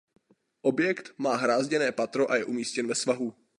[0.61, 3.33] Objekt má hrázděné patro a je umístěn ve svahu.